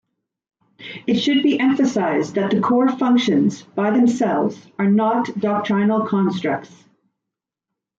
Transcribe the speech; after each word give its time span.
It 1.05 1.19
should 1.19 1.43
be 1.43 1.59
emphasized 1.59 2.33
that 2.33 2.49
the 2.49 2.59
core 2.59 2.89
functions, 2.89 3.61
by 3.61 3.91
themselves, 3.91 4.59
are 4.79 4.89
not 4.89 5.27
doctrinal 5.39 6.07
constructs. 6.07 6.85